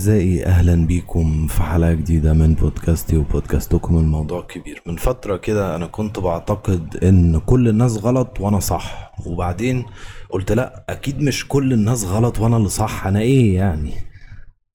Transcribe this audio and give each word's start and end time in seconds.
أعزائي 0.00 0.46
أهلا 0.46 0.86
بيكم 0.86 1.46
في 1.46 1.62
حلقة 1.62 1.92
جديدة 1.92 2.32
من 2.32 2.54
بودكاستي 2.54 3.16
وبودكاستكم 3.16 3.98
الموضوع 3.98 4.42
كبير. 4.42 4.82
من 4.86 4.96
فترة 4.96 5.36
كده 5.36 5.76
أنا 5.76 5.86
كنت 5.86 6.18
بعتقد 6.18 6.96
إن 7.04 7.40
كل 7.40 7.68
الناس 7.68 7.96
غلط 7.96 8.40
وأنا 8.40 8.60
صح. 8.60 9.12
وبعدين 9.26 9.84
قلت 10.30 10.52
لأ 10.52 10.84
أكيد 10.88 11.22
مش 11.22 11.48
كل 11.48 11.72
الناس 11.72 12.04
غلط 12.04 12.38
وأنا 12.38 12.56
اللي 12.56 12.68
صح. 12.68 13.06
أنا 13.06 13.20
إيه 13.20 13.54
يعني؟ 13.56 13.92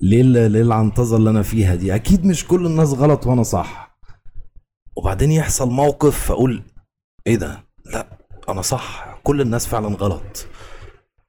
ليه 0.02 0.22
ليه 0.48 0.62
العنطزة 0.62 1.18
اللي 1.18 1.30
أنا 1.30 1.42
فيها 1.42 1.76
دي؟ 1.76 1.96
أكيد 1.96 2.26
مش 2.26 2.48
كل 2.48 2.66
الناس 2.66 2.90
غلط 2.94 3.28
وأنا 3.28 3.44
صح. 3.44 3.98
وبعدين 4.96 5.32
يحصل 5.32 5.70
موقف 5.70 6.20
فأقول 6.26 6.64
إيه 7.28 7.36
ده؟ 7.36 7.64
لأ 7.86 8.08
أنا 8.50 8.62
صح. 8.62 9.18
كل 9.24 9.42
الناس 9.42 9.68
فعلا 9.68 9.88
غلط. 9.88 10.48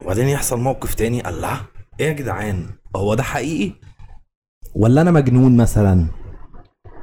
وبعدين 0.02 0.28
يحصل 0.28 0.60
موقف 0.60 0.94
تاني 0.94 1.28
الله 1.28 1.60
إيه 2.00 2.06
يا 2.06 2.12
جدعان؟ 2.12 2.66
هو 2.96 3.14
ده 3.14 3.22
حقيقي؟ 3.22 3.72
ولا 4.74 5.00
أنا 5.00 5.10
مجنون 5.10 5.56
مثلا؟ 5.56 6.06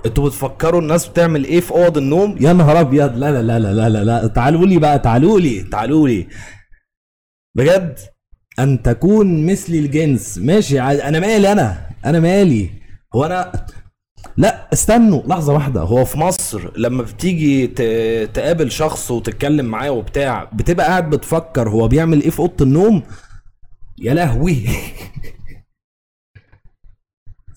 أنتوا 0.05 0.27
بتفكروا 0.27 0.81
الناس 0.81 1.07
بتعمل 1.07 1.43
إيه 1.45 1.59
في 1.59 1.71
أوض 1.71 1.97
النوم؟ 1.97 2.35
يا 2.39 2.53
نهار 2.53 2.79
أبيض! 2.79 3.17
لا 3.17 3.31
لا 3.31 3.41
لا 3.41 3.59
لا 3.59 3.89
لا 3.89 4.03
لا. 4.03 4.27
تعالوا 4.27 4.65
لي 4.65 4.77
بقى 4.79 4.99
تعالوا 4.99 5.39
لي 5.39 5.63
تعالوا 5.63 6.07
لي. 6.07 6.27
بجد؟ 7.55 7.99
أن 8.59 8.81
تكون 8.81 9.45
مثلي 9.45 9.79
الجنس. 9.79 10.37
ماشي. 10.37 10.81
أنا 10.81 11.19
مالي 11.19 11.51
أنا؟ 11.51 11.89
أنا 12.05 12.19
مالي؟ 12.19 12.69
هو 13.15 13.25
أنا 13.25 13.65
لا 14.37 14.69
استنوا. 14.73 15.21
لحظة 15.27 15.53
واحدة. 15.53 15.81
هو 15.81 16.05
في 16.05 16.17
مصر 16.19 16.71
لما 16.77 17.03
بتيجي 17.03 17.67
تقابل 18.27 18.71
شخص 18.71 19.11
وتتكلم 19.11 19.65
معاه 19.65 19.91
وبتاع 19.91 20.43
بتبقى 20.43 20.85
قاعد 20.87 21.09
بتفكر 21.09 21.69
هو 21.69 21.87
بيعمل 21.87 22.21
إيه 22.21 22.29
في 22.29 22.39
أوضة 22.39 22.65
النوم؟ 22.65 23.03
يا 23.97 24.13
لهوي. 24.13 24.65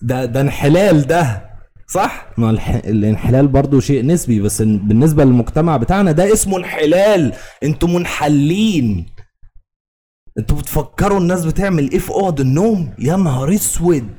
ده 0.01 0.25
ده 0.25 0.41
انحلال 0.41 1.07
ده 1.07 1.47
صح؟ 1.87 2.27
ما 2.37 2.49
الح... 2.49 2.69
الانحلال 2.69 3.47
برضو 3.47 3.79
شيء 3.79 4.05
نسبي 4.05 4.41
بس 4.41 4.61
بالنسبة 4.61 5.23
للمجتمع 5.23 5.77
بتاعنا 5.77 6.11
ده 6.11 6.33
اسمه 6.33 6.57
انحلال. 6.57 7.33
أنتوا 7.63 7.89
منحلين. 7.89 9.05
أنتوا 10.39 10.57
بتفكروا 10.57 11.19
الناس 11.19 11.45
بتعمل 11.45 11.91
إيه 11.91 11.99
في 11.99 12.09
أوض 12.09 12.39
النوم؟ 12.39 12.93
يا 12.99 13.15
نهار 13.15 13.53
اسود. 13.53 14.17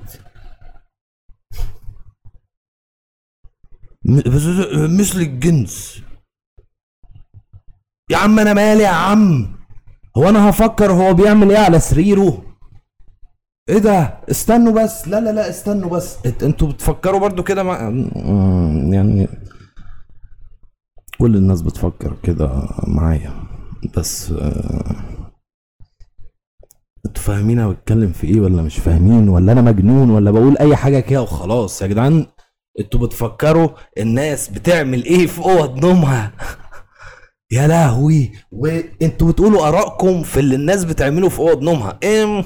مثل 4.98 5.18
الجنس. 5.18 6.02
يا 8.10 8.16
عم 8.16 8.38
أنا 8.38 8.52
مالي 8.54 8.82
يا 8.82 8.88
عم. 8.88 9.57
هو 10.16 10.28
أنا 10.28 10.50
هفكر 10.50 10.92
هو 10.92 11.14
بيعمل 11.14 11.50
إيه 11.50 11.58
على 11.58 11.80
سريره. 11.80 12.42
إيه 13.68 13.78
ده؟ 13.78 14.20
استنوا 14.30 14.72
بس. 14.84 15.08
لا 15.08 15.20
لا 15.20 15.30
لا 15.32 15.50
استنوا 15.50 15.90
بس. 15.90 16.16
أنتوا 16.42 16.68
بتفكروا 16.68 17.20
برضو 17.20 17.42
كده 17.42 17.62
مع... 17.62 17.90
م- 17.90 18.92
يعني 18.92 19.28
كل 21.18 21.36
الناس 21.36 21.62
بتفكر 21.62 22.16
كده 22.22 22.68
معايا. 22.86 23.32
بس 23.96 24.30
آه، 24.30 24.96
أنتوا 27.06 27.22
فاهمين 27.22 27.58
أنا 27.58 27.68
بتكلم 27.68 28.12
في 28.12 28.26
إيه 28.26 28.40
ولا 28.40 28.62
مش 28.62 28.78
فاهمين؟ 28.78 29.28
ولا 29.28 29.52
أنا 29.52 29.60
مجنون؟ 29.62 30.10
ولا 30.10 30.30
بقول 30.30 30.58
أي 30.58 30.76
حاجة 30.76 31.00
كده 31.00 31.22
وخلاص. 31.22 31.82
يا 31.82 31.86
جدعان 31.86 32.26
أنتوا 32.80 33.00
بتفكروا 33.00 33.68
الناس 33.98 34.48
بتعمل 34.48 35.04
إيه 35.04 35.26
في 35.26 35.38
أوض 35.42 35.84
نومها؟ 35.84 36.32
يا 37.50 37.66
لهوي. 37.66 38.32
وانتوا 38.52 39.32
بتقولوا 39.32 39.68
آرائكم 39.68 40.22
في 40.22 40.40
اللي 40.40 40.54
الناس 40.54 40.84
بتعمله 40.84 41.28
في 41.28 41.38
أوض 41.38 41.62
نومها. 41.62 41.98
إم 42.04 42.44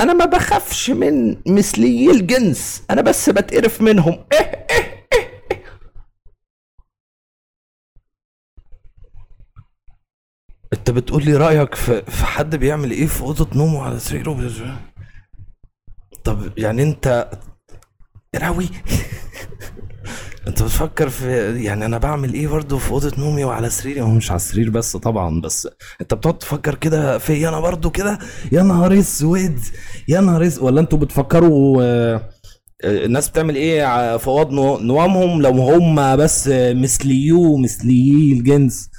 أنا 0.00 0.12
ما 0.12 0.24
بخافش 0.24 0.90
من 0.90 1.36
مثليي 1.46 2.10
الجنس. 2.10 2.82
أنا 2.90 3.02
بس 3.02 3.30
بتقرف 3.30 3.80
منهم. 3.80 4.24
إيه 4.32 4.38
إيه 4.38 4.66
إيه 5.12 5.42
إيه. 5.52 5.64
أنت 10.72 10.90
بتقول 10.90 11.24
لي 11.24 11.36
رأيك 11.36 11.74
في 11.74 12.02
في 12.02 12.24
حد 12.24 12.56
بيعمل 12.56 12.90
إيه 12.90 13.06
في 13.06 13.20
أوضة 13.22 13.48
نومه 13.58 13.82
على 13.82 13.98
سريره؟ 13.98 14.52
طب 16.24 16.58
يعني 16.58 16.82
أنت 16.82 17.30
يا 18.34 18.38
لهوي 18.40 18.68
انت 20.46 20.62
بتفكر 20.62 21.08
في 21.08 21.54
يعني 21.64 21.84
أنا 21.84 21.98
بعمل 21.98 22.34
إيه 22.34 22.48
برضه 22.48 22.78
في 22.78 22.90
اوضه 22.90 23.12
نومي 23.18 23.44
وعلى 23.44 23.70
سريري؟ 23.70 24.00
هو 24.00 24.08
مش 24.10 24.30
على 24.30 24.36
السرير 24.36 24.70
بس 24.70 24.96
طبعا 24.96 25.40
بس 25.40 25.68
انت 26.00 26.14
بتقعد 26.14 26.38
تفكر 26.38 26.74
كده 26.74 27.18
في 27.18 27.48
أنا 27.48 27.60
برضه 27.60 27.90
كده؟ 27.90 28.18
يا 28.52 28.62
نهار 28.62 28.98
اسود! 28.98 29.58
يا 30.08 30.20
نهار 30.20 30.46
اسود 30.46 30.62
ولا 30.64 30.80
أنتوا 30.80 30.98
بتفكروا 30.98 31.82
آه، 31.82 32.28
آه، 32.84 33.04
الناس 33.04 33.28
بتعمل 33.28 33.56
إيه 33.56 34.16
في 34.16 34.28
اوض 34.28 34.50
نو- 34.52 34.78
نوامهم 34.78 35.42
لو 35.42 35.50
هم 35.50 36.16
بس 36.16 36.48
مثليو 36.54 37.56
مثليي 37.56 38.32
الجنس؟ 38.32 38.90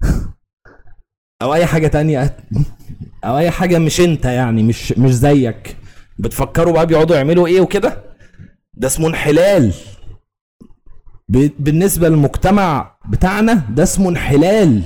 أو 1.42 1.54
اي 1.54 1.66
حاجة 1.66 1.86
تانية. 1.86 2.36
أو 3.24 3.38
اي 3.38 3.50
حاجة 3.50 3.78
مش 3.78 4.00
انت 4.00 4.24
يعني 4.24 4.62
مش 4.62 4.92
مش 4.92 5.14
زيك. 5.14 5.76
بتفكروا 6.18 6.72
بقى 6.72 6.86
بيقعدوا 6.86 7.16
يعملوا 7.16 7.46
إيه 7.46 7.60
وكده؟ 7.60 8.02
ده 8.74 8.86
اسمه 8.86 9.08
انحلال. 9.08 9.72
ب- 11.28 11.50
بالنسبة 11.58 12.08
للمجتمع 12.08 12.96
بتاعنا 13.08 13.54
ده 13.70 13.82
اسمه 13.82 14.08
انحلال 14.08 14.82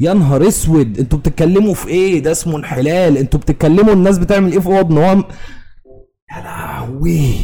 يا 0.00 0.14
نهار 0.14 0.48
اسود 0.48 0.98
أنتوا 0.98 1.18
بتتكلموا 1.18 1.74
في 1.74 1.88
إيه 1.88 2.22
ده 2.22 2.32
اسمه 2.32 2.56
انحلال 2.56 3.16
أنتوا 3.18 3.40
بتتكلموا 3.40 3.92
الناس 3.92 4.18
بتعمل 4.18 4.52
إيه 4.52 4.58
في 4.58 4.66
اوض 4.66 4.90
نوام 4.92 5.24
يا 6.36 6.42
لهوي 6.42 7.34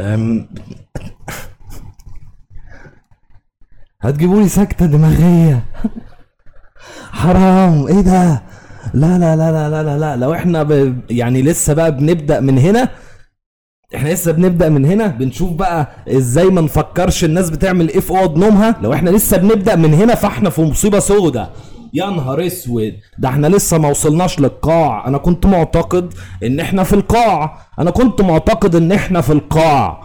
أم... 0.00 0.48
هتجيبوا 4.02 4.40
لي 4.42 4.48
سكته 4.48 4.86
دماغيه 4.86 5.64
حرام 7.12 7.86
إيه 7.86 8.00
ده 8.00 8.42
لا 8.94 9.18
لا 9.18 9.36
لا 9.36 9.52
لا 9.52 9.82
لا 9.82 9.98
لا 9.98 10.16
لو 10.16 10.34
إحنا 10.34 10.62
ب... 10.62 11.00
يعني 11.10 11.42
لسه 11.42 11.74
بقى 11.74 11.96
بنبدا 11.96 12.40
من 12.40 12.58
هنا 12.58 12.88
إحنا 13.94 14.08
لسه 14.08 14.32
بنبدأ 14.32 14.68
من 14.68 14.84
هنا 14.84 15.06
بنشوف 15.06 15.52
بقى 15.52 15.88
إزاي 16.08 16.44
ما 16.50 16.60
نفكرش 16.60 17.24
الناس 17.24 17.50
بتعمل 17.50 17.88
إيه 17.88 18.00
في 18.00 18.10
اوض 18.10 18.38
نومها. 18.38 18.76
لو 18.82 18.92
إحنا 18.92 19.10
لسه 19.10 19.36
بنبدأ 19.36 19.76
من 19.76 19.94
هنا 19.94 20.14
فاحنا 20.14 20.50
في 20.50 20.62
مصيبة 20.62 20.98
سودة. 20.98 21.50
يا 21.94 22.06
نهار 22.10 22.46
اسود! 22.46 22.92
ده 23.18 23.28
إحنا 23.28 23.46
لسه 23.46 23.78
ما 23.78 23.88
وصلناش 23.88 24.40
للقاع. 24.40 25.06
أنا 25.08 25.18
كنت 25.18 25.46
معتقد 25.46 26.14
ان 26.42 26.60
إحنا 26.60 26.82
في 26.82 26.92
القاع. 26.92 27.58
أنا 27.78 27.90
كنت 27.90 28.20
معتقد 28.20 28.74
ان 28.74 28.92
إحنا 28.92 29.20
في 29.20 29.32
القاع. 29.32 30.02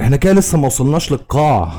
إحنا 0.00 0.16
كده 0.16 0.32
لسه 0.32 0.58
ما 0.58 0.66
وصلناش 0.66 1.12
للقاع. 1.12 1.72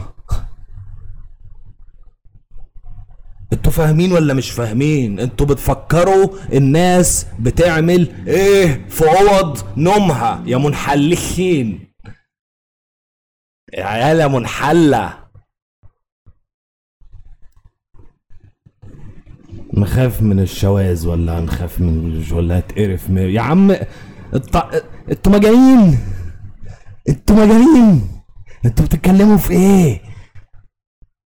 أنتوا 3.54 3.72
فاهمين 3.72 4.12
ولا 4.12 4.34
مش 4.34 4.52
فاهمين؟ 4.52 5.20
أنتوا 5.20 5.46
بتفكروا 5.46 6.30
الناس 6.54 7.28
بتعمل 7.40 8.28
إيه 8.28 8.86
في 8.90 9.04
أوض 9.06 9.58
نومها؟ 9.78 10.44
يا 10.46 10.58
منحلين 10.58 11.88
يا 13.74 13.86
عيال 13.86 14.20
يا 14.20 14.28
منحلة. 14.28 15.28
نخاف 19.74 20.22
من 20.22 20.40
الشواذ 20.40 21.08
ولا 21.08 21.40
نخاف 21.40 21.80
من 21.80 22.24
ولا 22.32 22.60
هتقرف 22.60 23.10
يا 23.10 23.42
عم 23.42 23.76
أنتوا 24.34 25.32
مجانين. 25.34 26.00
أنتوا 27.10 27.36
مجانين. 27.36 28.10
أنتوا 28.66 28.86
بتتكلموا 28.86 29.38
في 29.38 29.54
إيه؟ 29.54 30.02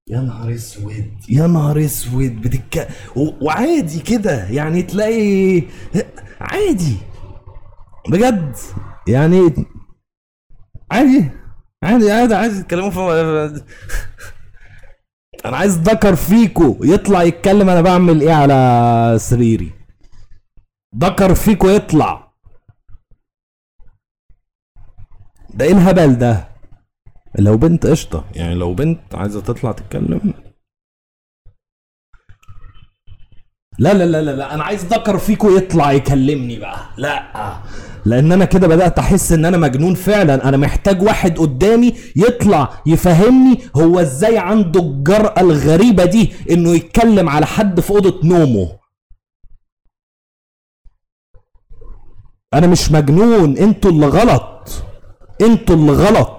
يا 0.10 0.20
نهار 0.20 0.54
اسود 0.56 1.14
يا 1.30 1.48
نهار 1.48 1.86
اسود 1.86 2.42
بتك. 2.42 2.88
وعادي 3.16 4.00
كده 4.00 4.48
يعني 4.50 4.82
تلاقي 4.84 5.64
عادي 6.42 6.98
بجد 8.10 8.56
يعني 9.08 9.38
عادي 10.92 11.32
عادي 11.84 12.12
عادي 12.12 12.36
عادي 12.36 12.62
تتكلموا 12.62 12.90
في 12.90 13.00
أنا 15.46 15.58
عايز 15.58 15.78
ذكر 15.78 16.16
فيكو 16.16 16.78
يطلع 16.84 17.24
يتكلم 17.24 17.70
أنا 17.70 17.82
بعمل 17.82 18.22
إيه 18.22 18.34
على 18.34 19.16
سريري 19.20 19.72
ذكر 20.98 21.36
فيكو 21.36 21.68
يطلع 21.70 22.34
ده 25.54 25.66
إيه 25.66 25.72
الهبل 25.72 26.18
ده 26.18 26.49
لو 27.36 27.58
بنت 27.58 27.86
قشطة. 27.86 28.26
يعني 28.36 28.56
لو 28.56 28.74
بنت 28.74 29.16
عايزة 29.16 29.42
تطلع 29.42 29.72
تتكلم. 29.72 30.34
لا 33.80 33.94
لا 33.94 34.06
لا 34.06 34.22
لا, 34.22 34.32
لا. 34.32 34.54
أنا 34.54 34.64
عايز 34.64 34.86
ذكر 34.86 35.18
فيكو 35.18 35.50
يطلع 35.50 35.92
يكلمني 35.92 36.60
بقى. 36.60 36.80
لا 36.98 37.60
لأن 38.06 38.32
أنا 38.32 38.46
كده 38.46 38.68
بدأت 38.68 39.00
أحس 39.00 39.32
إن 39.32 39.46
أنا 39.46 39.58
مجنون 39.58 39.94
فعلا. 39.96 40.50
أنا 40.50 40.58
محتاج 40.58 41.02
واحد 41.02 41.38
قدامي 41.40 41.94
يطلع 42.16 42.82
يفهمني 42.86 43.58
هو 43.76 44.00
إزاي 44.00 44.38
عنده 44.38 44.80
الجرأة 44.80 45.42
الغريبة 45.42 46.06
دي 46.06 46.34
إنه 46.52 46.70
يتكلم 46.70 47.30
على 47.30 47.46
حد 47.46 47.80
في 47.80 47.90
أوضة 47.92 48.28
نومه. 48.28 48.80
أنا 52.54 52.68
مش 52.68 52.92
مجنون. 52.92 53.58
أنتوا 53.58 53.92
اللي 53.92 54.08
غلط. 54.08 54.70
أنتوا 55.42 55.76
اللي 55.76 55.92
غلط. 55.92 56.39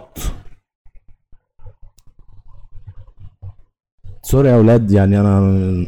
سوري 4.31 4.49
يا 4.49 4.55
أولاد 4.55 4.91
يعني 4.91 5.21
أنا 5.21 5.87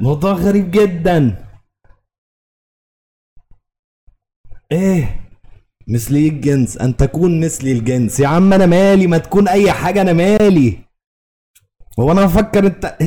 موضوع 0.00 0.32
غريب 0.32 0.70
جدا. 0.70 1.44
إيه 4.72 5.20
مثلي 5.88 6.28
الجنس. 6.28 6.76
أن 6.78 6.96
تكون 6.96 7.40
مثلي 7.40 7.72
الجنس. 7.72 8.20
يا 8.20 8.28
عم 8.28 8.52
أنا 8.52 8.66
مالي؟ 8.66 9.06
ما 9.06 9.18
تكون 9.18 9.48
أي 9.48 9.72
حاجة 9.72 10.00
أنا 10.00 10.12
مالي. 10.12 10.78
هو 12.00 12.12
أنا 12.12 12.24
بفكر 12.24 12.66
أنت 12.66 12.98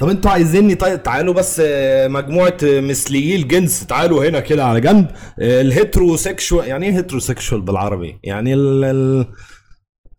طب 0.00 0.08
أنتوا 0.08 0.30
عايزيني؟ 0.30 0.74
طيب 0.74 1.02
تعالوا 1.02 1.34
بس 1.34 1.62
آه، 1.64 2.08
مجموعة 2.08 2.58
مثليي 2.62 3.36
الجنس. 3.36 3.86
تعالوا 3.86 4.28
هنا 4.28 4.40
كده 4.40 4.64
على 4.64 4.80
جنب. 4.80 5.10
آه، 5.38 5.60
ال 5.60 5.68
heterosexual 5.68 6.68
يعني 6.68 6.86
إيه 6.86 6.92
heterosexual 6.92 7.60
بالعربي؟ 7.60 8.18
يعني 8.22 8.54
ال 8.54 8.84
ال 8.84 9.26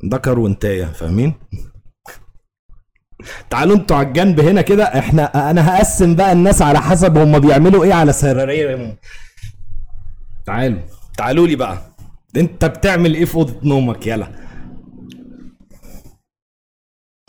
ذكر 0.06 0.40
وانتايه 0.40 0.86
فاهمين؟ 0.86 1.34
تعالوا 3.50 3.76
أنتوا 3.76 3.98
على 3.98 4.08
الجنب 4.08 4.40
هنا 4.40 4.62
كده 4.62 4.84
إحنا 4.84 5.52
أنا 5.52 5.70
هقسم 5.78 6.16
بقى 6.16 6.32
الناس 6.32 6.62
على 6.62 6.82
حسب 6.82 7.18
هم 7.18 7.40
بيعملوا 7.40 7.84
إيه 7.84 7.94
على 7.94 8.14
سريرهم 8.14 8.96
تعالوا. 10.46 10.80
تعالوا 11.18 11.48
لي 11.48 11.56
بقى. 11.56 11.78
انت 12.38 12.66
بتعمل 12.66 13.14
إيه 13.16 13.26
في 13.26 13.36
اوضة 13.36 13.60
نومك؟ 13.64 14.08
يلا. 14.08 14.28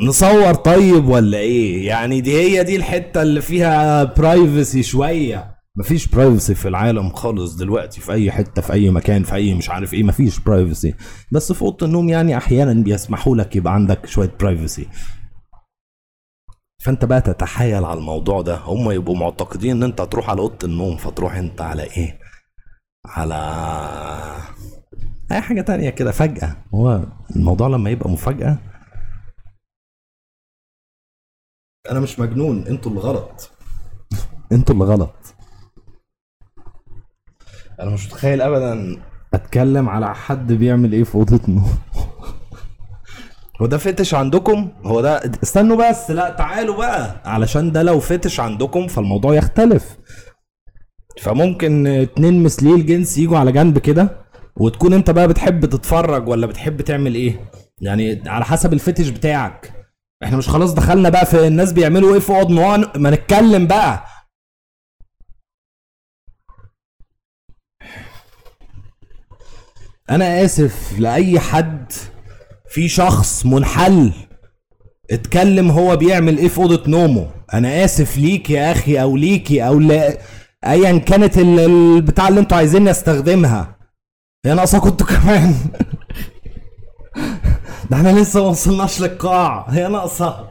نصور 0.00 0.54
طيب 0.54 1.08
ولا 1.08 1.38
إيه؟ 1.38 1.86
يعني 1.86 2.20
دي 2.20 2.32
هي 2.40 2.64
دي 2.64 2.76
الحتة 2.76 3.22
اللي 3.22 3.40
فيها 3.40 4.04
privacy 4.04 4.82
شوية. 4.82 5.55
مفيش 5.78 6.08
privacy 6.08 6.54
في 6.54 6.68
العالم 6.68 7.08
خالص 7.10 7.54
دلوقتي 7.56 8.00
في 8.00 8.12
أي 8.12 8.30
حتة 8.32 8.62
في 8.62 8.72
أي 8.72 8.90
مكان 8.90 9.22
في 9.22 9.34
أي 9.34 9.54
مش 9.54 9.70
عارف 9.70 9.94
إيه 9.94 10.02
مفيش 10.02 10.38
privacy 10.38 10.94
بس 11.32 11.52
في 11.52 11.62
أوضة 11.62 11.86
النوم 11.86 12.08
يعني 12.08 12.36
أحيانا 12.36 12.82
بيسمحوا 12.82 13.36
لك 13.36 13.56
يبقى 13.56 13.74
عندك 13.74 14.06
شوية 14.06 14.32
privacy 14.40 14.88
فأنت 16.84 17.04
بقى 17.04 17.20
تتحايل 17.20 17.84
على 17.84 17.98
الموضوع 17.98 18.42
ده. 18.42 18.56
هم 18.58 18.90
يبقوا 18.90 19.16
معتقدين 19.16 19.76
إن 19.76 19.82
أنت 19.82 20.00
هتروح 20.00 20.30
على 20.30 20.40
أوضة 20.40 20.58
النوم 20.64 20.96
فتروح 20.96 21.34
أنت 21.34 21.60
على 21.60 21.82
إيه؟ 21.82 22.18
على 23.06 23.34
أي 25.32 25.40
حاجة 25.40 25.60
تانية 25.60 25.90
كده 25.90 26.12
فجأة. 26.12 26.56
هو 26.74 27.02
الموضوع 27.36 27.68
لما 27.68 27.90
يبقى 27.90 28.10
مفاجأة 28.10 28.58
أنا 31.90 32.00
مش 32.00 32.18
مجنون 32.18 32.66
أنتوا 32.66 32.90
اللي 32.90 33.00
غلط 33.02 33.50
أنتوا 34.52 34.74
اللي 34.74 34.84
غلط. 34.84 35.25
أنا 37.80 37.90
مش 37.90 38.06
متخيل 38.06 38.42
ابدا 38.42 38.96
أتكلم 39.34 39.88
على 39.88 40.14
حد 40.14 40.52
بيعمل 40.52 40.92
إيه 40.92 41.04
في 41.04 41.14
أوضة 41.14 41.40
نوم. 41.48 41.72
هو 43.60 43.66
ده 43.66 43.78
فتش 43.78 44.14
عندكم؟ 44.14 44.68
هو 44.84 45.00
ده 45.00 45.20
استنوا 45.42 45.90
بس 45.90 46.10
لا 46.10 46.30
تعالوا 46.30 46.76
بقى. 46.76 47.20
علشان 47.24 47.72
ده 47.72 47.82
لو 47.82 48.00
فتش 48.00 48.40
عندكم 48.40 48.86
فالموضوع 48.86 49.34
يختلف. 49.34 49.96
فممكن 51.22 51.86
اتنين 51.86 52.42
مثلي 52.42 52.74
الجنس 52.74 53.18
يجوا 53.18 53.38
على 53.38 53.52
جنب 53.52 53.78
كده 53.78 54.26
وتكون 54.56 54.92
انت 54.92 55.10
بقى 55.10 55.28
بتحب 55.28 55.66
تتفرج 55.66 56.28
ولا 56.28 56.46
بتحب 56.46 56.80
تعمل 56.82 57.14
إيه؟ 57.14 57.50
يعني 57.80 58.22
على 58.26 58.44
حسب 58.44 58.72
الفتش 58.72 59.08
بتاعك. 59.08 59.72
إحنا 60.24 60.36
مش 60.36 60.48
خلاص 60.48 60.74
دخلنا 60.74 61.08
بقى 61.08 61.26
في 61.26 61.46
الناس 61.46 61.72
بيعملوا 61.72 62.14
إيه 62.14 62.20
في 62.20 62.30
أوض 62.32 62.50
نوان 62.50 62.84
ما 62.96 63.10
نتكلم 63.10 63.66
بقى. 63.66 64.04
أنا 70.10 70.44
آسف 70.44 70.98
لأي 70.98 71.40
حد 71.40 71.92
في 72.68 72.88
شخص 72.88 73.46
منحل 73.46 74.12
اتكلم 75.10 75.70
هو 75.70 75.96
بيعمل 75.96 76.38
إيه 76.38 76.48
في 76.48 76.58
أوضة 76.58 76.90
نومه. 76.90 77.30
أنا 77.54 77.84
آسف 77.84 78.18
ليك 78.18 78.50
يا 78.50 78.72
أخي 78.72 79.02
أو 79.02 79.16
ليكي 79.16 79.66
أو 79.66 79.80
لا 79.80 80.18
ايا 80.66 80.98
كانت 80.98 81.38
البتاع 81.38 82.28
اللي 82.28 82.40
أنتوا 82.40 82.56
عايزين 82.56 82.88
أستخدمها. 82.88 83.76
هي 84.46 84.54
ناقصة 84.54 84.78
كنتوا 84.80 85.06
كمان. 85.06 85.54
ده 87.90 87.96
إحنا 87.96 88.20
لسه 88.20 88.42
ما 88.42 88.48
وصلناش 88.48 89.00
للقاع. 89.00 89.66
هي 89.68 89.88
ناقصة. 89.88 90.50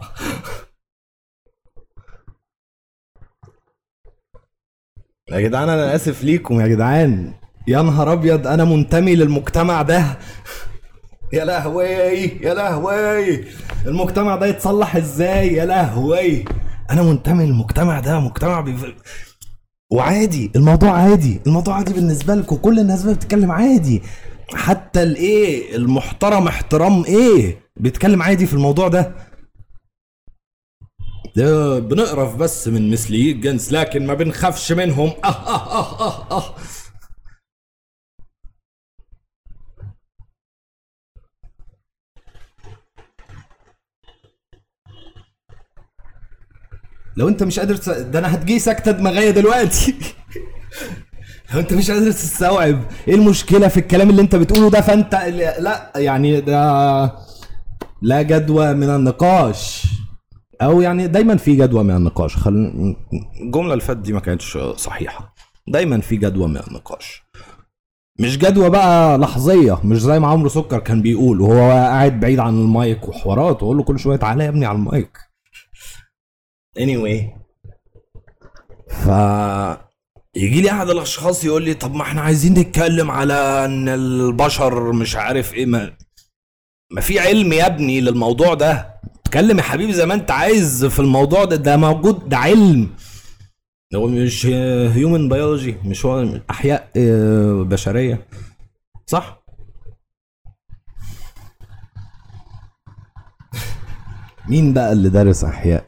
يا 5.32 5.40
جدعان 5.40 5.70
أنا 5.70 5.96
آسف 5.96 6.24
ليكم 6.24 6.62
يا 6.62 6.68
جدعان. 6.68 7.34
يا 7.68 7.82
نهار 7.82 8.14
أبيض 8.14 8.48
أنا 8.48 8.64
منتمي 8.64 9.16
للمجتمع 9.16 9.82
ده. 9.82 10.18
يا 11.34 11.46
لهوي 11.46 11.86
يا 12.42 12.54
لهوي. 12.54 13.44
المجتمع 13.86 14.36
ده 14.36 14.46
يتصلح 14.46 14.96
إزاي؟ 14.96 15.54
يا 15.54 15.66
لهوي. 15.66 16.46
أنا 16.92 17.02
منتمي 17.04 17.46
للمجتمع 17.46 18.00
ده 18.00 18.20
مجتمع 18.20 18.62
بيف... 18.62 18.86
وعادي 19.92 20.52
الموضوع 20.56 20.90
عادي. 20.92 21.42
الموضوع 21.48 21.76
عادي 21.76 21.94
بالنسبة 21.94 22.36
لكم 22.36 22.56
كل 22.56 22.80
الناس 22.80 23.04
بتتكلم 23.04 23.52
عادي. 23.52 24.02
حتى 24.54 25.04
الإيه؟ 25.04 25.76
المحترم 25.76 26.48
احترام 26.48 27.04
إيه؟ 27.04 27.60
بيتكلم 27.78 28.22
عادي 28.22 28.46
في 28.46 28.54
الموضوع 28.54 28.88
ده. 28.88 29.16
ده 31.36 31.80
بنقرف 31.80 32.36
بس 32.36 32.68
من 32.68 32.92
مثلي 32.92 33.32
الجنس 33.32 33.72
لكن 33.72 34.08
ما 34.08 34.14
بنخافش 34.14 34.72
منهم. 34.72 35.12
آه 35.24 35.28
آه 35.28 35.72
آه 35.72 36.00
آه, 36.00 36.28
آه. 36.32 36.56
لو 47.18 47.28
انت 47.28 47.44
مش 47.44 47.60
قادر 47.60 47.76
ده 48.04 48.20
أنا 48.20 48.36
هتجي 48.36 48.60
سكته 48.60 48.92
دماغية 48.92 49.32
دلوقتي. 49.32 49.96
لو 51.54 51.60
انت 51.60 51.74
مش 51.74 51.92
قادر 51.92 52.12
تستوعب 52.12 52.82
إيه 53.08 53.16
المشكلة 53.16 53.68
في 53.68 53.78
الكلام 53.78 54.10
اللي 54.10 54.22
انت 54.22 54.36
بتقوله 54.36 54.70
ده 54.70 54.82
فانت 54.82 55.16
لا 55.60 55.92
يعني 55.96 56.42
ده 56.42 57.04
لا 58.02 58.22
جدوى 58.22 58.74
من 58.74 58.90
النقاش. 58.90 59.84
أو 60.62 60.82
يعني 60.82 61.08
دايما 61.08 61.38
في 61.38 61.56
جدوى 61.56 61.84
من 61.84 61.96
النقاش. 61.96 62.36
خل... 62.38 62.72
الجملة 63.42 63.74
اللي 63.74 63.84
فاتت 63.84 64.00
دي 64.00 64.14
ما 64.14 64.20
كانتش 64.20 64.58
صحيحة. 64.76 65.34
دايما 65.68 66.02
في 66.02 66.16
جدوى 66.16 66.48
من 66.48 66.58
النقاش. 66.68 67.24
مش 68.20 68.38
جدوى 68.38 68.70
بقى 68.70 69.18
لحظية 69.18 69.80
مش 69.84 70.02
زي 70.02 70.20
ما 70.20 70.28
عمرو 70.28 70.50
سكر 70.50 70.80
كان 70.80 71.02
بيقول 71.02 71.42
وهو 71.42 71.72
قاعد 71.72 72.20
بعيد 72.20 72.40
عن 72.40 72.54
المايك 72.60 73.08
وحوارات 73.10 73.64
وأقول 73.64 73.78
له 73.78 73.84
كل 73.84 74.00
شوية 74.00 74.18
تعالى 74.18 74.44
يا 74.44 74.50
ابني 74.50 74.66
على 74.66 74.76
المايك. 74.78 75.18
Anyway. 76.80 77.22
ف 78.90 79.08
يجي 80.36 80.62
لي 80.62 80.72
أحد 80.72 80.90
الأشخاص 80.90 81.44
يقول 81.46 81.64
لي 81.64 81.74
طب 81.74 81.96
ما 81.96 82.02
إحنا 82.02 82.22
عايزين 82.22 82.54
نتكلم 82.54 83.12
على 83.12 83.66
إن 83.66 83.90
البشر 83.90 84.92
مش 84.92 85.16
عارف 85.16 85.54
إيه 85.54 85.66
ما, 85.66 85.94
ما 86.92 87.02
في 87.02 87.20
علم 87.20 87.54
يا 87.54 87.66
ابني 87.66 88.02
للموضوع 88.02 88.54
ده. 88.54 88.96
اتكلم 89.26 89.58
يا 89.58 89.64
حبيبي 89.64 89.94
زي 89.94 90.06
ما 90.06 90.14
أنت 90.14 90.32
عايز 90.32 90.86
في 90.86 91.00
الموضوع 91.00 91.46
ده 91.46 91.56
ده 91.56 91.78
موجود 91.78 92.30
ده 92.30 92.38
علم. 92.38 92.90
هو 93.96 94.08
مش 94.08 94.46
هيومن 94.46 95.30
بيولوجي 95.30 95.76
مش 95.86 96.06
هو 96.06 96.40
أحياء 96.50 96.90
آه، 96.98 97.64
بشرية. 97.64 98.28
صح؟ 99.08 99.44
مين 104.50 104.74
بقى 104.74 104.92
اللي 104.92 105.10
دارس 105.10 105.44
أحياء؟ 105.44 105.86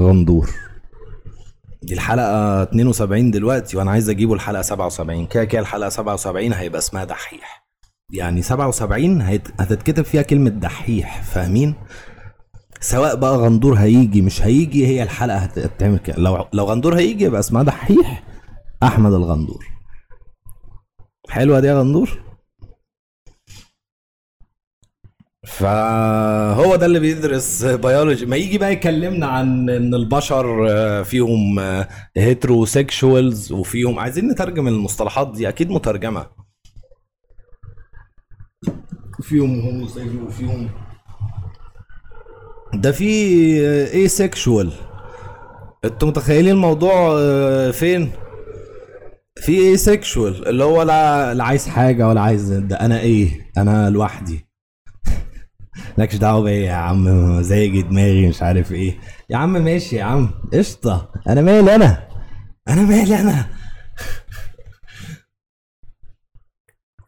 غندور. 0.00 0.50
دي 1.82 1.94
الحلقة 1.94 2.62
72 2.62 3.30
دلوقتي 3.30 3.76
وأنا 3.76 3.90
عايز 3.90 4.10
أجيبه 4.10 4.34
الحلقة 4.34 4.62
77 4.62 5.26
كده 5.26 5.44
كده 5.44 5.60
الحلقة 5.60 5.88
77 5.88 6.52
هيبقى 6.52 6.78
اسمها 6.78 7.04
دحيح. 7.04 7.64
يعني 8.10 8.42
77 8.42 9.22
هتتكتب 9.60 10.04
فيها 10.04 10.22
كلمة 10.22 10.50
دحيح 10.50 11.22
فاهمين؟ 11.22 11.74
سواء 12.80 13.16
بقى 13.16 13.36
غندور 13.36 13.74
هيجي 13.74 14.22
مش 14.22 14.42
هيجي 14.42 14.86
هي 14.86 15.02
الحلقة 15.02 15.36
هتعمل 15.38 15.98
كده. 15.98 16.16
لو 16.16 16.46
لو 16.52 16.64
غندور 16.64 16.96
هيجي 16.98 17.24
يبقى 17.24 17.40
اسمها 17.40 17.62
دحيح 17.62 18.22
أحمد 18.82 19.12
الغندور. 19.12 19.64
حلوة 21.28 21.60
دي 21.60 21.66
يا 21.66 21.74
غندور؟ 21.80 22.23
فهو 25.46 26.76
ده 26.76 26.86
اللي 26.86 27.00
بيدرس 27.00 27.64
بيولوجي 27.64 28.26
ما 28.26 28.36
يجي 28.36 28.58
بقى 28.58 28.72
يكلمنا 28.72 29.26
عن 29.26 29.70
إن 29.70 29.94
البشر 29.94 30.66
آه، 30.70 31.02
فيهم 31.02 31.58
heterosexuals 32.16 33.52
آه، 33.52 33.56
وفيهم 33.56 33.98
عايزين 33.98 34.28
نترجم 34.28 34.68
المصطلحات 34.68 35.32
دي 35.34 35.48
أكيد 35.48 35.70
مترجمة. 35.70 36.26
فيهم 39.22 39.60
homosexual 39.60 40.22
وفيهم. 40.22 40.68
ده 42.74 42.92
في 42.92 43.04
asexual 43.94 44.72
أنتوا 45.84 46.08
متخيلين 46.08 46.50
الموضوع 46.54 46.92
آه، 47.18 47.70
فين؟ 47.70 48.10
في 49.36 49.52
asexual 49.52 50.48
اللي 50.48 50.64
هو 50.64 50.82
لا 50.82 51.34
لا 51.34 51.44
عايز 51.44 51.68
حاجة 51.68 52.08
ولا 52.08 52.20
عايز 52.20 52.52
ده 52.52 52.76
أنا 52.76 53.00
إيه؟ 53.00 53.50
أنا 53.58 53.90
لوحدي. 53.90 54.53
مالكش 55.98 56.16
دعوه 56.16 56.42
بيا 56.42 56.52
يا 56.66 56.72
عم 56.72 57.04
مزاجي 57.38 57.82
دماغي 57.82 58.28
مش 58.28 58.42
عارف 58.42 58.72
إيه. 58.72 58.98
يا 59.30 59.36
عم 59.36 59.52
ماشي 59.52 59.96
يا 59.96 60.04
عم. 60.04 60.30
قشطة. 60.52 61.10
أنا 61.28 61.40
مالي 61.40 61.74
أنا؟ 61.74 62.08
أنا 62.68 62.82
مالي 62.82 63.20
أنا؟ 63.20 63.46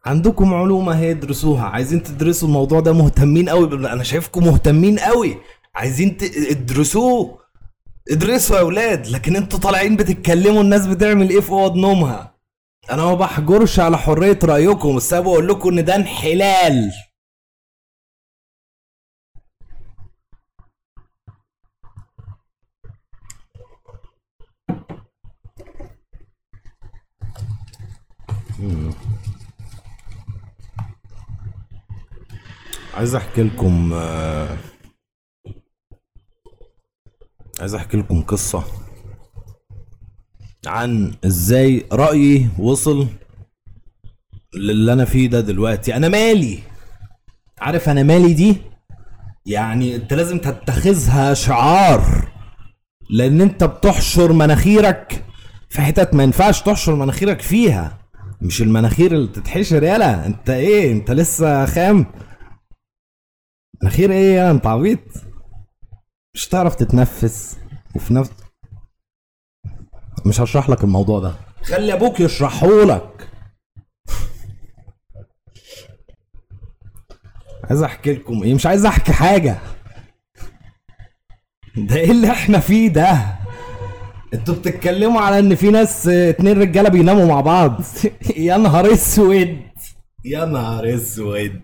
عندكم 0.05 0.53
علوم 0.53 0.89
أهي 0.89 1.11
ادرسوها. 1.11 1.63
عايزين 1.63 2.03
تدرسوا 2.03 2.47
الموضوع 2.47 2.79
ده 2.79 2.93
مهتمين 2.93 3.49
قوي 3.49 3.73
أنا 3.93 4.03
شايفكم 4.03 4.45
مهتمين 4.45 4.99
قوي 4.99 5.37
عايزين 5.75 6.17
تدرسوه 6.17 7.39
ادرسوا 8.11 8.55
يا 8.55 8.61
أولاد 8.61 9.07
لكن 9.07 9.35
أنتوا 9.35 9.59
طالعين 9.59 9.95
بتتكلموا 9.95 10.61
الناس 10.61 10.87
بتعمل 10.87 11.29
إيه 11.29 11.39
في 11.39 11.49
أوض 11.51 11.75
نومها؟ 11.75 12.37
أنا 12.91 13.03
ما 13.05 13.13
بحجرش 13.13 13.79
على 13.79 13.97
حرية 13.97 14.39
رأيكم. 14.43 14.95
بس 14.95 15.13
أنا 15.13 15.21
بقول 15.21 15.47
لكم 15.47 15.69
إن 15.69 15.85
ده 15.85 15.95
انحلال. 15.95 16.91
عايز 32.97 33.15
احكي 33.15 33.43
لكم 33.43 33.91
آه، 33.93 34.57
عايز 37.59 37.75
احكي 37.75 37.97
لكم 37.97 38.21
قصة 38.21 38.63
عن 40.67 41.13
إزاي 41.25 41.85
رأيي 41.91 42.47
وصل 42.59 43.07
للي 44.55 44.93
أنا 44.93 45.05
فيه 45.05 45.29
ده 45.29 45.41
دلوقتي. 45.41 45.95
أنا 45.95 46.07
مالي؟ 46.09 46.59
عارف 47.59 47.89
أنا 47.89 48.03
مالي 48.03 48.33
دي؟ 48.33 48.57
يعني 49.45 49.95
انت 49.95 50.13
لازم 50.13 50.39
تتخذها 50.39 51.33
شعار 51.33 52.27
لأن 53.09 53.41
انت 53.41 53.63
بتحشر 53.63 54.33
مناخيرك 54.33 55.23
في 55.69 55.81
حتت 55.81 56.13
ما 56.13 56.23
ينفعش 56.23 56.61
تحشر 56.61 56.95
مناخيرك 56.95 57.41
فيها. 57.41 57.97
مش 58.41 58.61
المناخير 58.61 59.11
اللي 59.11 59.27
تتحشر 59.27 59.83
يالا 59.83 60.25
انت 60.25 60.49
إيه؟ 60.49 60.91
انت 60.91 61.11
لسه 61.11 61.65
خام؟ 61.65 62.05
مناخير 63.81 64.11
إيه 64.11 64.35
يا 64.35 64.51
انت 64.51 64.67
عبيط 64.67 64.99
مش 66.33 66.47
هتعرف 66.49 66.75
تتنفس. 66.75 67.57
وفي 67.95 68.13
نفس 68.13 68.31
مش 70.25 70.41
هشرح 70.41 70.69
لك 70.69 70.83
الموضوع 70.83 71.19
ده. 71.19 71.35
خلي 71.63 71.93
أبوك 71.93 72.19
يشرحه 72.19 72.67
لك. 72.67 73.29
عايز 77.69 77.81
أحكي 77.83 78.13
لكم 78.13 78.43
إيه؟ 78.43 78.53
مش 78.53 78.65
عايز 78.65 78.85
أحكي 78.85 79.13
حاجة. 79.13 79.57
ده 81.77 81.95
إيه 81.95 82.11
اللي 82.11 82.31
إحنا 82.31 82.59
فيه 82.59 82.87
ده؟ 82.87 83.35
أنتوا 84.33 84.55
بتتكلموا 84.55 85.21
على 85.21 85.39
إن 85.39 85.55
في 85.55 85.71
ناس 85.71 86.07
اتنين 86.07 86.61
رجالة 86.61 86.89
بيناموا 86.89 87.25
مع 87.25 87.41
بعض. 87.41 87.81
يا 88.37 88.57
نهار 88.57 88.93
أسود. 88.93 89.57
يا 90.25 90.45
نهار 90.45 90.95
أسود. 90.95 91.61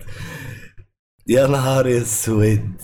يا 1.28 1.48
نهار 1.48 1.98
أسود. 1.98 2.82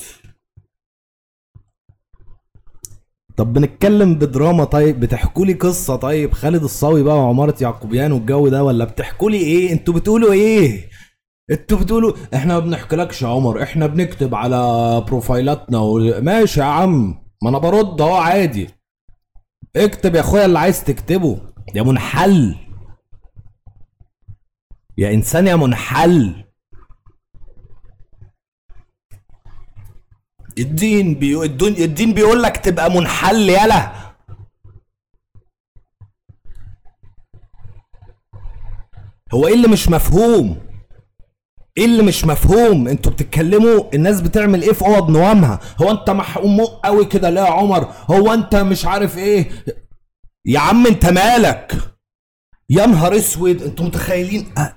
طب 3.37 3.53
بنتكلم 3.53 4.15
بدراما 4.15 4.63
طيب 4.63 4.99
بتحكوا 4.99 5.45
لي 5.45 5.53
قصة 5.53 5.95
طيب 5.95 6.33
خالد 6.33 6.63
الصاوي 6.63 7.03
بقى 7.03 7.15
وعمارة 7.17 7.55
يعقوبيان 7.61 8.11
والجو 8.11 8.47
ده 8.47 8.63
ولا 8.63 8.85
بتحكوا 8.85 9.29
لي 9.31 9.37
إيه؟ 9.37 9.71
أنتوا 9.71 9.93
بتقولوا 9.93 10.33
إيه؟ 10.33 10.89
أنتوا 11.51 11.77
بتقولوا 11.79 12.13
إحنا 12.33 12.53
ما 12.53 12.59
بنحكيلكش 12.59 13.21
يا 13.21 13.27
عمر 13.27 13.63
إحنا 13.63 13.87
بنكتب 13.87 14.35
على 14.35 15.01
بروفايلاتنا 15.07 15.79
و... 15.79 16.21
ماشي 16.21 16.59
يا 16.59 16.65
عم 16.65 17.23
ما 17.43 17.49
أنا 17.49 17.57
برد 17.57 18.01
أهو 18.01 18.13
عادي. 18.15 18.69
اكتب 19.75 20.15
يا 20.15 20.19
أخويا 20.19 20.45
اللي 20.45 20.59
عايز 20.59 20.83
تكتبه 20.83 21.41
يا 21.75 21.83
منحل. 21.83 22.55
يا 24.97 25.13
إنسان 25.13 25.47
يا 25.47 25.55
منحل. 25.55 26.43
الدين 30.59 31.15
بيقول 31.15 31.45
الدين, 31.79 32.13
بيقول 32.13 32.43
لك 32.43 32.57
تبقى 32.57 32.91
منحل 32.91 33.49
يلا. 33.49 33.91
هو 39.33 39.47
إيه 39.47 39.53
اللي 39.53 39.67
مش 39.67 39.89
مفهوم؟ 39.89 40.57
إيه 41.77 41.85
اللي 41.85 42.03
مش 42.03 42.25
مفهوم؟ 42.25 42.87
أنتوا 42.87 43.11
بتتكلموا 43.11 43.83
الناس 43.93 44.21
بتعمل 44.21 44.61
إيه 44.61 44.73
في 44.73 44.85
أوض 44.85 45.09
نوامها؟ 45.09 45.59
هو 45.81 45.91
أنت 45.91 46.09
محموق 46.09 46.85
قوي 46.85 47.05
كده 47.05 47.29
ليه 47.29 47.41
يا 47.41 47.47
عمر؟ 47.51 47.93
هو 48.11 48.33
أنت 48.33 48.55
مش 48.55 48.85
عارف 48.85 49.17
إيه؟ 49.17 49.49
يا 50.45 50.59
عم 50.59 50.87
أنت 50.87 51.05
مالك؟ 51.05 51.73
يا 52.69 52.85
نهار 52.85 53.15
أسود 53.17 53.61
أنتوا 53.63 53.85
متخيلين؟ 53.85 54.51
أه، 54.57 54.73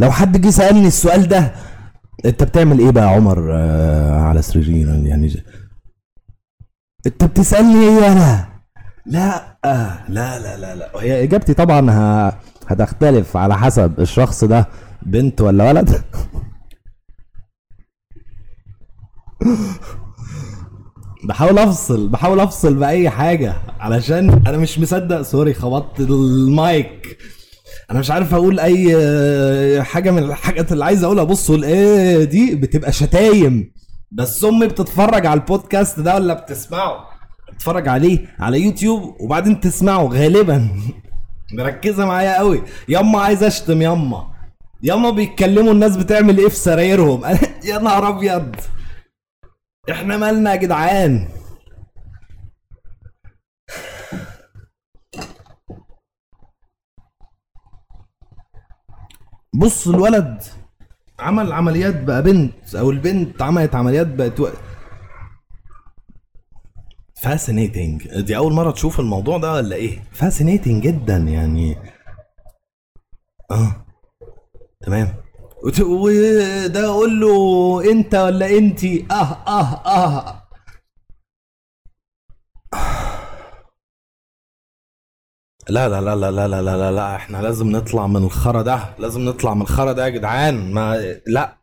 لو 0.00 0.10
حد 0.12 0.40
جه 0.40 0.50
سألني 0.50 0.86
السؤال 0.86 1.28
ده 1.28 1.54
انت 2.24 2.42
بتعمل 2.42 2.78
إيه 2.78 2.90
بقى 2.90 3.04
يا 3.04 3.08
عمر 3.16 3.48
آه 3.54 4.20
على 4.20 4.42
سريرين 4.42 5.06
يعني 5.06 5.32
انت 7.06 7.24
بتسألني 7.24 7.74
إيه 7.88 8.12
أنا؟ 8.12 8.48
لا 9.06 9.56
آه 9.64 10.10
لا 10.10 10.38
لا 10.38 10.56
لا 10.56 10.74
لا. 10.76 10.90
هي 11.00 11.22
اجابتي 11.24 11.54
طبعا. 11.54 11.90
هتختلف 12.68 13.36
على 13.36 13.58
حسب 13.58 14.00
الشخص 14.00 14.44
ده 14.44 14.66
بنت 15.02 15.40
ولا 15.40 15.64
ولد. 15.68 15.90
بحاول 21.28 21.58
افصل 21.58 22.08
بحاول 22.08 22.40
افصل 22.40 22.74
بأي 22.74 23.10
حاجة 23.10 23.54
علشان 23.80 24.30
أنا 24.30 24.56
مش 24.56 24.78
مصدق 24.78 25.22
sorry 25.22 25.54
خبطت 25.54 26.00
المايك. 26.00 27.18
أنا 27.90 27.98
مش 27.98 28.10
عارف 28.10 28.34
أقول 28.34 28.60
أي 28.60 29.82
حاجة 29.82 30.10
من 30.10 30.18
الحاجات 30.22 30.72
اللي 30.72 30.84
عايز 30.84 31.04
أقولها. 31.04 31.24
بصوا 31.24 31.56
الآية 31.56 32.24
دي 32.24 32.54
بتبقى 32.54 32.92
شتايم. 32.92 33.72
بس 34.12 34.44
أمي 34.44 34.66
بتتفرج 34.66 35.26
على 35.26 35.40
البودكاست 35.40 36.00
ده 36.00 36.14
ولا 36.14 36.34
بتسمعه؟ 36.34 37.08
بتتفرج 37.52 37.88
عليه 37.88 38.26
على 38.40 38.60
يوتيوب 38.60 39.16
وبعدين 39.20 39.60
تسمعه 39.60 40.04
غالبا. 40.04 40.68
مركزة 41.58 42.06
معايا 42.06 42.38
قوي 42.38 42.62
ياما 42.88 43.20
عايز 43.20 43.42
أشتم 43.42 43.82
ياما. 43.82 44.26
ياما 44.82 45.10
بيتكلموا 45.10 45.72
الناس 45.72 45.96
بتعمل 45.96 46.38
إيه 46.38 46.48
في 46.48 46.56
سرايرهم؟ 46.56 47.22
يا 47.68 47.78
نهار 47.78 48.08
أبيض. 48.08 48.56
إحنا 49.90 50.16
مالنا 50.16 50.50
يا 50.50 50.56
جدعان؟ 50.56 51.28
بص 59.58 59.88
الولد. 59.88 60.42
عمل 61.18 61.52
عمليات 61.52 62.02
بقى 62.04 62.22
بنت 62.22 62.74
أو 62.74 62.90
البنت 62.90 63.42
عملت 63.42 63.74
عمليات 63.74 64.06
بقت 64.06 64.40
و... 64.40 64.48
fascinating 67.22 68.20
دي 68.20 68.36
أول 68.36 68.52
مرة 68.52 68.70
تشوف 68.70 69.00
الموضوع 69.00 69.38
ده 69.38 69.52
ولا 69.52 69.76
إيه؟ 69.76 70.02
fascinating 70.12 70.82
جدا 70.82 71.16
يعني. 71.16 71.76
آه. 73.50 73.86
تمام. 74.80 75.14
وده 75.80 76.84
أقول 76.86 77.20
له 77.20 77.90
أنت 77.92 78.14
ولا 78.14 78.58
أنتي؟ 78.58 79.06
آه 79.10 79.36
آه 79.46 79.86
آه. 79.86 80.42
لا 85.68 85.88
لا 85.88 86.00
لا 86.00 86.16
لا 86.16 86.30
لا 86.30 86.48
لا 86.48 86.62
لا 86.62 86.76
لا, 86.76 86.92
لا. 86.92 87.16
إحنا 87.16 87.38
لازم 87.38 87.70
نطلع 87.70 88.06
من 88.06 88.24
الخرا 88.24 88.62
ده 88.62 88.80
لازم 88.98 89.20
نطلع 89.24 89.54
من 89.54 89.62
الخرا 89.62 89.92
ده 89.92 90.04
يا 90.04 90.08
جدعان 90.10 90.72
ما 90.72 90.96
لا 91.26 91.56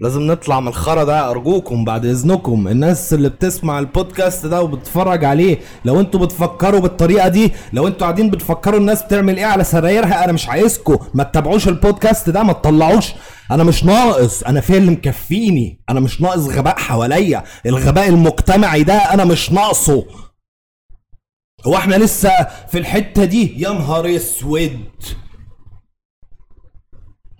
لازم 0.00 0.22
نطلع 0.22 0.60
من 0.60 0.68
الخرا 0.68 1.04
ده 1.04 1.30
ارجوكم 1.30 1.84
بعد 1.84 2.06
اذنكم 2.06 2.68
الناس 2.68 3.12
اللي 3.14 3.28
بتسمع 3.28 3.78
البودكاست 3.78 4.46
ده 4.46 4.62
وبتتفرج 4.62 5.24
عليه 5.24 5.58
لو 5.84 6.00
أنتوا 6.00 6.20
بتفكروا 6.20 6.80
بالطريقة 6.80 7.28
دي 7.28 7.52
لو 7.72 7.86
أنتوا 7.86 8.00
قاعدين 8.00 8.30
بتفكروا 8.30 8.80
الناس 8.80 9.02
بتعمل 9.02 9.36
إيه 9.36 9.44
على 9.46 9.64
سرايرها 9.64 10.24
أنا 10.24 10.32
مش 10.32 10.48
عايزكم 10.48 10.98
ما 11.14 11.24
تتابعوش 11.24 11.68
البودكاست 11.68 12.30
ده 12.30 12.42
ما 12.42 12.52
تطلعوش 12.52 13.12
أنا 13.50 13.64
مش 13.64 13.84
ناقص 13.84 14.42
أنا 14.42 14.60
في 14.60 14.76
اللي 14.76 14.90
مكفيني 14.90 15.80
أنا 15.90 16.00
مش 16.00 16.20
ناقص 16.20 16.48
غباء 16.48 16.78
حواليا 16.78 17.44
الغباء 17.66 18.08
المجتمعي 18.08 18.82
ده 18.82 18.94
أنا 18.94 19.24
مش 19.24 19.52
ناقصه 19.52 20.04
هو 21.66 21.76
إحنا 21.76 21.94
لسه 21.94 22.30
في 22.44 22.78
الحتة 22.78 23.24
دي؟ 23.24 23.62
يا 23.62 23.70
نهار 23.70 24.16
اسود. 24.16 24.90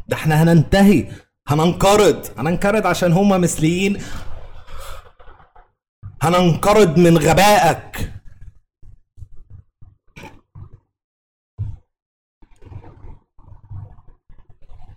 ده 0.08 0.16
إحنا 0.16 0.42
هننتهي 0.42 1.08
هننقرض 1.48 2.26
هننقرض 2.38 2.87
عشان 2.87 3.12
هما 3.12 3.38
مثليين. 3.38 4.02
هننقرض 6.22 6.98
من 6.98 7.18
غبائك. 7.18 8.12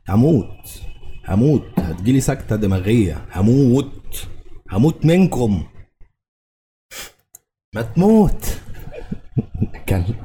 هموت 0.09 0.81
هموت. 1.27 1.79
هتجيلي 1.79 2.21
سكتة 2.21 2.55
دماغية. 2.55 3.25
هموت 3.35 4.27
هموت 4.71 5.05
منكم. 5.05 5.67
ما 7.75 7.81
تموت. 7.81 8.60
كلب 9.91 10.15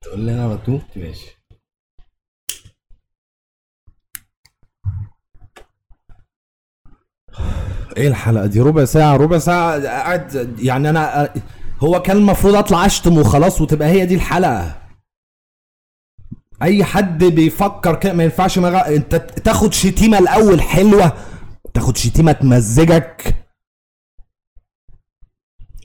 تقول 0.00 0.20
لي 0.20 0.32
أنا 0.34 0.48
ما 0.48 0.56
تموت 0.56 0.82
ماشي. 0.96 1.36
إيه 7.96 8.08
الحلقة 8.08 8.46
دي؟ 8.46 8.60
ربع 8.60 8.84
ساعة 8.84 9.16
ربع 9.16 9.38
ساعة. 9.38 9.82
قاعد 9.82 10.56
يعني 10.58 10.90
أنا 10.90 11.32
هو 11.80 12.02
كان 12.02 12.16
المفروض 12.16 12.54
أطلع 12.54 12.86
أشتم 12.86 13.18
وخلاص 13.18 13.60
وتبقى 13.60 13.88
هي 13.88 14.06
دي 14.06 14.14
الحلقة. 14.14 14.82
أي 16.62 16.84
حد 16.84 17.24
بيفكر 17.24 17.94
كده 18.00 18.12
ما 18.12 18.24
ينفعش 18.24 18.58
مغ... 18.58 18.94
أنت 18.96 19.14
تاخد 19.16 19.72
شتيمة 19.72 20.18
الأول 20.18 20.62
حلوة 20.62 21.12
تاخد 21.74 21.96
شتيمة 21.96 22.32
تمزجك. 22.32 23.34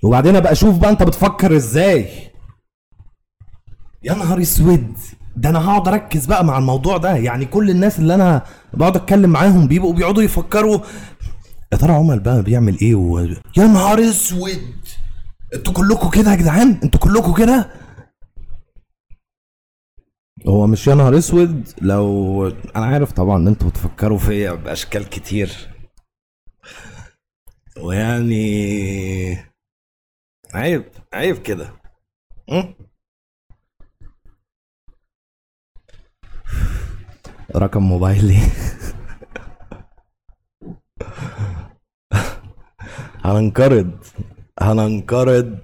وبعدين 0.04 0.36
أبقى 0.36 0.52
أشوف 0.52 0.78
بقى 0.78 0.90
أنت 0.90 1.04
بتفكر 1.04 1.56
إزاي. 1.56 2.29
يا 4.04 4.14
نهار 4.14 4.42
اسود! 4.42 4.98
ده 5.36 5.50
أنا 5.50 5.66
هقعد 5.70 5.88
اركز 5.88 6.26
بقى 6.26 6.46
مع 6.46 6.58
الموضوع 6.58 6.98
ده. 6.98 7.16
يعني 7.16 7.46
كل 7.46 7.70
الناس 7.70 8.00
اللي 8.00 8.16
أنا 8.16 8.46
بقعد 8.74 8.96
اتكلم 8.96 9.30
معاهم 9.30 9.68
بيبقوا 9.68 9.94
بيقعدوا 9.94 10.24
يفكروا 10.24 10.80
يا 11.72 11.78
ترى 11.78 11.92
عمر 11.92 12.20
بقى 12.20 12.44
بيعمل 12.44 12.78
إيه 12.82 12.96
و... 12.96 13.20
يا 13.58 13.68
نهار 13.68 14.00
اسود! 14.10 14.62
أنتوا 15.56 15.74
كلكم 15.74 16.10
كده 16.10 16.32
يا 16.32 16.36
جدعان؟ 16.36 16.80
أنتوا 16.84 17.00
كلكم 17.00 17.34
كده؟ 17.34 17.70
هو 20.48 20.68
مش 20.68 20.88
يا 20.88 20.96
نهار 20.96 21.18
اسود! 21.18 21.70
لو 21.82 22.48
أنا 22.48 22.86
عارف 22.86 23.12
طبعا 23.12 23.38
إن 23.38 23.48
أنتوا 23.48 23.70
بتفكروا 23.70 24.18
فيا 24.18 24.52
بأشكال 24.52 25.10
كتير. 25.10 25.70
ويعني 27.82 29.38
عيب 30.54 30.84
عيب 31.14 31.38
كده. 31.38 31.74
رقم 37.56 37.84
موبايلي. 37.84 38.40
هننقرض. 43.26 43.92
هننقرض. 44.62 45.58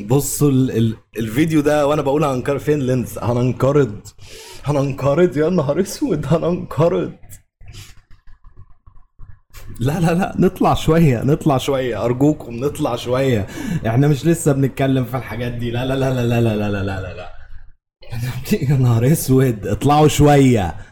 بصوا 0.00 0.50
ال 0.50 0.70
ال 0.70 0.96
الفيديو 1.18 1.60
ده 1.60 1.86
وأنا 1.86 2.02
بقول 2.02 2.24
هننقرض 2.24 2.60
فين 2.60 2.78
lens 2.78 3.18
هننقرض. 3.18 4.00
هننقرض. 4.64 5.36
يا 5.36 5.48
نهار 5.48 5.80
أسود. 5.80 6.26
هننقرض. 6.26 7.12
لا 9.80 10.00
لا 10.00 10.14
لا. 10.14 10.34
نطلع 10.38 10.74
شوية. 10.74 11.22
نطلع 11.22 11.58
شوية. 11.58 12.04
أرجوكم 12.04 12.54
نطلع 12.54 12.96
شوية. 12.96 13.46
إحنا 13.86 14.08
مش 14.08 14.26
لسه 14.26 14.52
بنتكلم 14.52 15.04
في 15.04 15.16
الحاجات 15.16 15.52
دي. 15.52 15.70
لا 15.70 15.86
لا 15.86 15.94
لا 15.94 16.10
لا 16.14 16.26
لا 16.26 16.40
لا 16.40 16.56
لا 16.56 16.82
لا 16.82 17.00
لا 17.00 17.14
لا. 17.14 17.30
يا 18.52 18.76
نهار 18.76 19.12
أسود. 19.12 19.66
اطلعوا 19.66 20.08
شوية. 20.08 20.89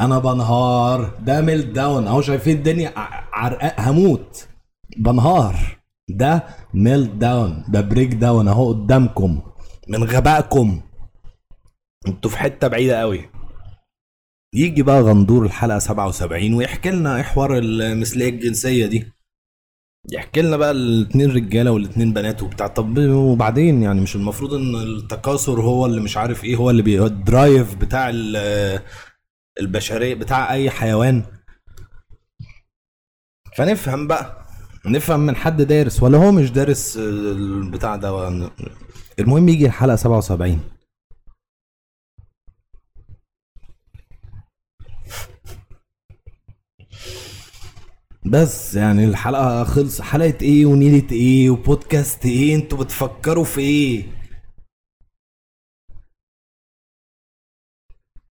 أنا 0.00 0.18
بنهار. 0.18 1.18
ده 1.20 1.40
meltdown 1.40 2.06
أهو 2.06 2.20
شايفين 2.20 2.56
الدنيا. 2.56 2.92
عرقان. 3.32 3.74
هموت. 3.78 4.48
بنهار. 4.96 5.78
ده 6.10 6.44
meltdown 6.74 7.64
ده 7.68 7.80
breakdown 7.80 8.48
أهو 8.48 8.68
قدامكم. 8.72 9.40
من 9.88 10.04
غبائكم. 10.04 10.80
أنتوا 12.08 12.30
في 12.30 12.38
حتة 12.38 12.68
بعيدة 12.68 13.00
قوي. 13.00 13.28
يجي 14.54 14.82
بقى 14.82 15.02
غندور 15.02 15.44
الحلقة 15.44 15.78
77 15.78 16.54
ويحكي 16.54 16.90
لنا 16.90 17.16
إيه 17.16 17.22
حوار 17.22 17.58
المثلية 17.58 18.28
الجنسية 18.28 18.86
دي. 18.86 19.12
يحكي 20.12 20.42
لنا 20.42 20.56
بقى 20.56 20.70
الاثنين 20.70 21.30
رجالة 21.30 21.70
والاثنين 21.70 22.12
بنات 22.12 22.42
وبتاع. 22.42 22.66
طب 22.66 22.98
وبعدين 22.98 23.82
يعني 23.82 24.00
مش 24.00 24.16
المفروض 24.16 24.54
إن 24.54 24.74
التكاثر 24.74 25.60
هو 25.60 25.86
اللي 25.86 26.00
مش 26.00 26.16
عارف 26.16 26.44
إيه 26.44 26.56
هو 26.56 26.70
اللي 26.70 26.82
بي 26.82 27.04
ال 27.04 27.16
drive 27.16 27.74
بتاع 27.74 28.10
البشرية 29.60 30.14
بتاع 30.14 30.52
أي 30.52 30.70
حيوان. 30.70 31.22
فنفهم 33.56 34.06
بقى 34.06 34.46
نفهم 34.86 35.20
من 35.20 35.36
حد 35.36 35.62
دارس 35.62 36.02
ولا 36.02 36.18
هو 36.18 36.32
مش 36.32 36.50
دارس 36.50 36.96
البتاع 36.96 37.96
ده؟ 37.96 38.50
المهم 39.18 39.48
يجي 39.48 39.66
الحلقة 39.66 39.96
77 39.96 40.60
بس 48.26 48.74
يعني 48.74 49.04
الحلقة 49.04 49.64
خلص 49.64 50.00
حلقة 50.00 50.34
إيه 50.42 50.66
ونيلة 50.66 51.06
إيه 51.12 51.50
وبودكاست 51.50 52.26
إيه؟ 52.26 52.54
أنتوا 52.54 52.78
بتفكروا 52.78 53.44
في 53.44 53.60
إيه؟ 53.60 54.04